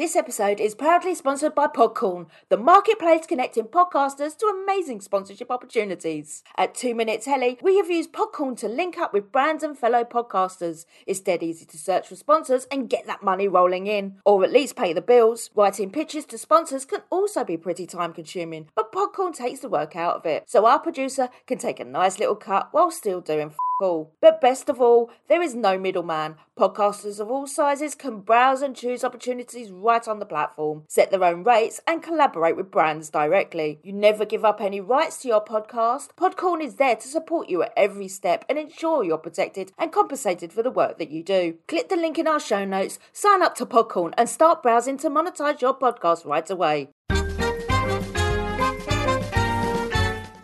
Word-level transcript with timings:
This 0.00 0.16
episode 0.16 0.60
is 0.60 0.74
proudly 0.74 1.14
sponsored 1.14 1.54
by 1.54 1.66
Podcorn, 1.66 2.28
the 2.48 2.56
marketplace 2.56 3.26
connecting 3.26 3.64
podcasters 3.64 4.34
to 4.38 4.46
amazing 4.46 5.02
sponsorship 5.02 5.50
opportunities. 5.50 6.42
At 6.56 6.74
Two 6.74 6.94
Minute 6.94 7.20
Telly, 7.20 7.58
we 7.60 7.76
have 7.76 7.90
used 7.90 8.10
Podcorn 8.10 8.56
to 8.60 8.66
link 8.66 8.96
up 8.96 9.12
with 9.12 9.30
brands 9.30 9.62
and 9.62 9.76
fellow 9.76 10.02
podcasters. 10.04 10.86
It's 11.06 11.20
dead 11.20 11.42
easy 11.42 11.66
to 11.66 11.76
search 11.76 12.08
for 12.08 12.16
sponsors 12.16 12.66
and 12.72 12.88
get 12.88 13.06
that 13.08 13.22
money 13.22 13.46
rolling 13.46 13.88
in, 13.88 14.14
or 14.24 14.42
at 14.42 14.50
least 14.50 14.74
pay 14.74 14.94
the 14.94 15.02
bills. 15.02 15.50
Writing 15.54 15.90
pitches 15.90 16.24
to 16.24 16.38
sponsors 16.38 16.86
can 16.86 17.02
also 17.10 17.44
be 17.44 17.58
pretty 17.58 17.84
time 17.86 18.14
consuming, 18.14 18.68
but 18.74 18.92
Podcorn 18.92 19.34
takes 19.34 19.60
the 19.60 19.68
work 19.68 19.96
out 19.96 20.16
of 20.16 20.24
it, 20.24 20.44
so 20.48 20.64
our 20.64 20.78
producer 20.78 21.28
can 21.46 21.58
take 21.58 21.78
a 21.78 21.84
nice 21.84 22.18
little 22.18 22.36
cut 22.36 22.70
while 22.72 22.90
still 22.90 23.20
doing 23.20 23.52
But 23.80 24.40
best 24.40 24.68
of 24.68 24.80
all, 24.80 25.10
there 25.28 25.42
is 25.42 25.54
no 25.54 25.78
middleman. 25.78 26.36
Podcasters 26.58 27.18
of 27.18 27.30
all 27.30 27.46
sizes 27.46 27.94
can 27.94 28.20
browse 28.20 28.60
and 28.60 28.76
choose 28.76 29.02
opportunities 29.02 29.70
right 29.70 30.06
on 30.06 30.18
the 30.18 30.26
platform, 30.26 30.84
set 30.88 31.10
their 31.10 31.24
own 31.24 31.42
rates, 31.44 31.80
and 31.86 32.02
collaborate 32.02 32.56
with 32.56 32.70
brands 32.70 33.08
directly. 33.08 33.80
You 33.82 33.94
never 33.94 34.26
give 34.26 34.44
up 34.44 34.60
any 34.60 34.80
rights 34.80 35.22
to 35.22 35.28
your 35.28 35.42
podcast. 35.42 36.08
Podcorn 36.18 36.62
is 36.62 36.74
there 36.74 36.96
to 36.96 37.08
support 37.08 37.48
you 37.48 37.62
at 37.62 37.72
every 37.76 38.08
step 38.08 38.44
and 38.48 38.58
ensure 38.58 39.02
you're 39.02 39.16
protected 39.16 39.72
and 39.78 39.92
compensated 39.92 40.52
for 40.52 40.62
the 40.62 40.70
work 40.70 40.98
that 40.98 41.10
you 41.10 41.22
do. 41.22 41.56
Click 41.66 41.88
the 41.88 41.96
link 41.96 42.18
in 42.18 42.28
our 42.28 42.40
show 42.40 42.66
notes, 42.66 42.98
sign 43.12 43.40
up 43.42 43.54
to 43.54 43.64
Podcorn, 43.64 44.12
and 44.18 44.28
start 44.28 44.62
browsing 44.62 44.98
to 44.98 45.08
monetize 45.08 45.62
your 45.62 45.74
podcast 45.74 46.26
right 46.26 46.50
away. 46.50 46.90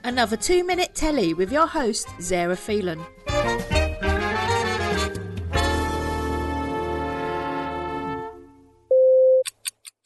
Another 0.02 0.36
two 0.36 0.64
minute 0.64 0.94
telly 0.94 1.34
with 1.34 1.52
your 1.52 1.66
host, 1.66 2.08
Zara 2.22 2.56
Phelan. 2.56 3.04
Thank 3.46 3.70
you. 3.70 3.75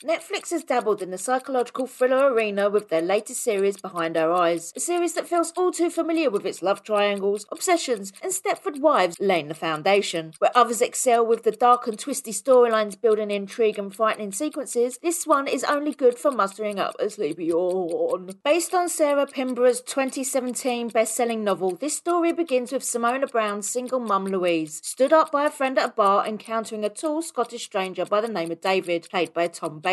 Netflix 0.04 0.48
has 0.50 0.64
dabbled 0.64 1.02
in 1.02 1.10
the 1.10 1.18
psychological 1.18 1.86
thriller 1.86 2.32
arena 2.32 2.70
with 2.70 2.88
their 2.88 3.02
latest 3.02 3.42
series, 3.42 3.76
Behind 3.76 4.16
Her 4.16 4.32
Eyes, 4.32 4.72
a 4.74 4.80
series 4.80 5.12
that 5.12 5.28
feels 5.28 5.52
all 5.58 5.70
too 5.70 5.90
familiar 5.90 6.30
with 6.30 6.46
its 6.46 6.62
love 6.62 6.82
triangles, 6.82 7.44
obsessions, 7.52 8.10
and 8.22 8.32
Stepford 8.32 8.80
wives 8.80 9.18
laying 9.20 9.48
the 9.48 9.54
foundation. 9.54 10.32
Where 10.38 10.56
others 10.56 10.80
excel 10.80 11.26
with 11.26 11.42
the 11.42 11.50
dark 11.50 11.86
and 11.86 11.98
twisty 11.98 12.32
storylines 12.32 12.98
building 12.98 13.30
intrigue 13.30 13.78
and 13.78 13.94
frightening 13.94 14.32
sequences, 14.32 14.98
this 15.02 15.26
one 15.26 15.46
is 15.46 15.64
only 15.64 15.92
good 15.92 16.18
for 16.18 16.30
mustering 16.30 16.78
up 16.78 16.96
a 16.98 17.10
sleepy 17.10 17.46
yawn. 17.46 18.36
Based 18.42 18.72
on 18.72 18.88
Sarah 18.88 19.26
Pinborough's 19.26 19.82
2017 19.82 20.88
best-selling 20.88 21.44
novel, 21.44 21.76
this 21.76 21.98
story 21.98 22.32
begins 22.32 22.72
with 22.72 22.84
Simona 22.84 23.30
Brown's 23.30 23.68
single 23.68 24.00
mum 24.00 24.24
Louise, 24.24 24.80
stood 24.82 25.12
up 25.12 25.30
by 25.30 25.44
a 25.44 25.50
friend 25.50 25.78
at 25.78 25.90
a 25.90 25.92
bar 25.92 26.26
encountering 26.26 26.86
a 26.86 26.88
tall 26.88 27.20
Scottish 27.20 27.64
stranger 27.64 28.06
by 28.06 28.22
the 28.22 28.28
name 28.28 28.50
of 28.50 28.62
David, 28.62 29.06
played 29.10 29.34
by 29.34 29.46
Tom 29.46 29.78
Bates. 29.80 29.89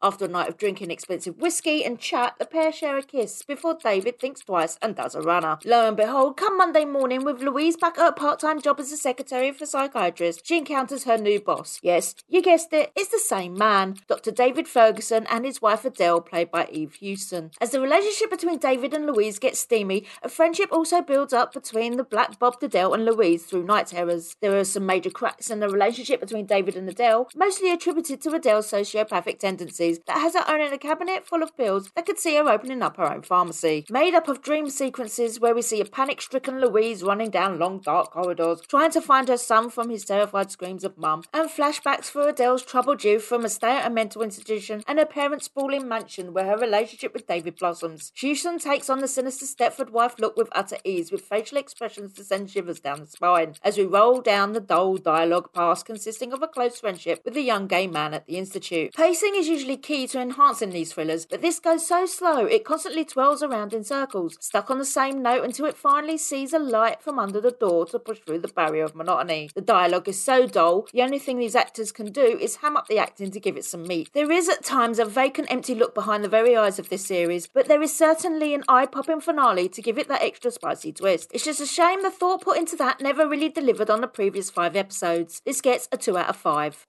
After 0.00 0.26
a 0.26 0.28
night 0.28 0.48
of 0.48 0.58
drinking 0.58 0.92
expensive 0.92 1.38
whiskey 1.38 1.84
and 1.84 1.98
chat, 1.98 2.36
the 2.38 2.44
pair 2.44 2.70
share 2.70 2.96
a 2.96 3.02
kiss 3.02 3.42
before 3.42 3.74
David 3.74 4.20
thinks 4.20 4.42
twice 4.42 4.78
and 4.80 4.94
does 4.94 5.16
a 5.16 5.20
runner. 5.20 5.58
Lo 5.64 5.88
and 5.88 5.96
behold, 5.96 6.36
come 6.36 6.56
Monday 6.56 6.84
morning, 6.84 7.24
with 7.24 7.42
Louise 7.42 7.76
back 7.76 7.98
at 7.98 8.04
her 8.04 8.12
part 8.12 8.38
time 8.38 8.62
job 8.62 8.78
as 8.78 8.92
a 8.92 8.96
secretary 8.96 9.50
for 9.50 9.66
psychiatrist, 9.66 10.46
she 10.46 10.58
encounters 10.58 11.02
her 11.02 11.18
new 11.18 11.40
boss. 11.40 11.80
Yes, 11.82 12.14
you 12.28 12.40
guessed 12.42 12.72
it, 12.72 12.92
it's 12.94 13.10
the 13.10 13.18
same 13.18 13.58
man, 13.58 13.96
Dr. 14.06 14.30
David 14.30 14.68
Ferguson 14.68 15.26
and 15.28 15.44
his 15.44 15.60
wife 15.60 15.84
Adele, 15.84 16.20
played 16.20 16.52
by 16.52 16.68
Eve 16.70 16.94
Hewson. 16.94 17.50
As 17.60 17.70
the 17.70 17.80
relationship 17.80 18.30
between 18.30 18.58
David 18.58 18.94
and 18.94 19.04
Louise 19.04 19.40
gets 19.40 19.58
steamy, 19.58 20.06
a 20.22 20.28
friendship 20.28 20.70
also 20.70 21.02
builds 21.02 21.32
up 21.32 21.52
between 21.52 21.96
the 21.96 22.04
black 22.04 22.38
Bob 22.38 22.62
Adele 22.62 22.94
and 22.94 23.04
Louise 23.04 23.46
through 23.46 23.64
night 23.64 23.88
terrors. 23.88 24.36
There 24.40 24.56
are 24.56 24.64
some 24.64 24.86
major 24.86 25.10
cracks 25.10 25.50
in 25.50 25.58
the 25.58 25.68
relationship 25.68 26.20
between 26.20 26.46
David 26.46 26.76
and 26.76 26.88
Adele, 26.88 27.28
mostly 27.34 27.72
attributed 27.72 28.20
to 28.20 28.30
Adele's 28.30 28.70
sociopathic 28.70 29.39
tendencies 29.40 29.98
that 30.06 30.18
has 30.18 30.34
her 30.34 30.44
own 30.48 30.60
in 30.60 30.72
a 30.72 30.78
cabinet 30.78 31.26
full 31.26 31.42
of 31.42 31.56
pills 31.56 31.90
that 31.96 32.06
could 32.06 32.18
see 32.18 32.36
her 32.36 32.48
opening 32.48 32.82
up 32.82 32.96
her 32.96 33.12
own 33.12 33.22
pharmacy. 33.22 33.84
Made 33.90 34.14
up 34.14 34.28
of 34.28 34.42
dream 34.42 34.68
sequences 34.70 35.40
where 35.40 35.54
we 35.54 35.62
see 35.62 35.80
a 35.80 35.84
panic 35.84 36.20
stricken 36.20 36.60
Louise 36.60 37.02
running 37.02 37.30
down 37.30 37.58
long 37.58 37.80
dark 37.80 38.12
corridors, 38.12 38.60
trying 38.68 38.90
to 38.92 39.00
find 39.00 39.28
her 39.28 39.36
son 39.36 39.70
from 39.70 39.90
his 39.90 40.04
terrified 40.04 40.50
screams 40.50 40.84
of 40.84 40.98
mum, 40.98 41.24
and 41.32 41.48
flashbacks 41.48 42.04
for 42.04 42.28
Adele's 42.28 42.62
troubled 42.62 43.02
youth 43.02 43.24
from 43.24 43.44
a 43.44 43.48
stay 43.48 43.76
at 43.76 43.86
a 43.86 43.90
mental 43.90 44.22
institution 44.22 44.82
and 44.86 44.98
her 44.98 45.06
parents' 45.06 45.46
sprawling 45.46 45.88
mansion 45.88 46.32
where 46.32 46.46
her 46.46 46.56
relationship 46.56 47.12
with 47.14 47.26
David 47.26 47.56
blossoms. 47.56 48.12
Hewson 48.14 48.58
takes 48.58 48.90
on 48.90 48.98
the 48.98 49.08
sinister 49.08 49.46
Stepford 49.46 49.90
wife 49.90 50.14
look 50.18 50.36
with 50.36 50.48
utter 50.52 50.76
ease, 50.84 51.10
with 51.10 51.22
facial 51.22 51.58
expressions 51.58 52.12
to 52.14 52.24
send 52.24 52.50
shivers 52.50 52.80
down 52.80 53.00
the 53.00 53.06
spine, 53.06 53.54
as 53.62 53.78
we 53.78 53.84
roll 53.84 54.20
down 54.20 54.52
the 54.52 54.60
dull 54.60 54.96
dialogue 54.96 55.52
past 55.52 55.86
consisting 55.86 56.32
of 56.32 56.42
a 56.42 56.48
close 56.48 56.78
friendship 56.78 57.22
with 57.24 57.34
the 57.34 57.42
young 57.42 57.66
gay 57.66 57.86
man 57.86 58.14
at 58.14 58.26
the 58.26 58.36
Institute. 58.36 58.94
Pacing 58.94 59.29
is 59.34 59.48
usually 59.48 59.76
key 59.76 60.06
to 60.08 60.20
enhancing 60.20 60.70
these 60.70 60.92
thrillers, 60.92 61.26
but 61.26 61.42
this 61.42 61.58
goes 61.58 61.86
so 61.86 62.06
slow 62.06 62.46
it 62.46 62.64
constantly 62.64 63.04
twirls 63.04 63.42
around 63.42 63.72
in 63.72 63.84
circles, 63.84 64.36
stuck 64.40 64.70
on 64.70 64.78
the 64.78 64.84
same 64.84 65.22
note 65.22 65.44
until 65.44 65.66
it 65.66 65.76
finally 65.76 66.18
sees 66.18 66.52
a 66.52 66.58
light 66.58 67.02
from 67.02 67.18
under 67.18 67.40
the 67.40 67.50
door 67.50 67.86
to 67.86 67.98
push 67.98 68.18
through 68.20 68.38
the 68.38 68.48
barrier 68.48 68.84
of 68.84 68.94
monotony. 68.94 69.50
The 69.54 69.60
dialogue 69.60 70.08
is 70.08 70.22
so 70.22 70.46
dull, 70.46 70.86
the 70.92 71.02
only 71.02 71.18
thing 71.18 71.38
these 71.38 71.54
actors 71.54 71.92
can 71.92 72.12
do 72.12 72.38
is 72.40 72.56
ham 72.56 72.76
up 72.76 72.88
the 72.88 72.98
acting 72.98 73.30
to 73.30 73.40
give 73.40 73.56
it 73.56 73.64
some 73.64 73.86
meat. 73.86 74.10
There 74.12 74.30
is 74.30 74.48
at 74.48 74.64
times 74.64 74.98
a 74.98 75.04
vacant, 75.04 75.50
empty 75.50 75.74
look 75.74 75.94
behind 75.94 76.24
the 76.24 76.28
very 76.28 76.56
eyes 76.56 76.78
of 76.78 76.88
this 76.88 77.04
series, 77.04 77.46
but 77.46 77.68
there 77.68 77.82
is 77.82 77.96
certainly 77.96 78.54
an 78.54 78.64
eye 78.68 78.86
popping 78.86 79.20
finale 79.20 79.68
to 79.68 79.82
give 79.82 79.98
it 79.98 80.08
that 80.08 80.22
extra 80.22 80.50
spicy 80.50 80.92
twist. 80.92 81.30
It's 81.32 81.44
just 81.44 81.60
a 81.60 81.66
shame 81.66 82.02
the 82.02 82.10
thought 82.10 82.42
put 82.42 82.58
into 82.58 82.76
that 82.76 83.00
never 83.00 83.28
really 83.28 83.48
delivered 83.48 83.90
on 83.90 84.00
the 84.00 84.08
previous 84.08 84.50
five 84.50 84.76
episodes. 84.76 85.42
This 85.44 85.60
gets 85.60 85.88
a 85.92 85.96
2 85.96 86.16
out 86.16 86.28
of 86.28 86.36
5. 86.36 86.86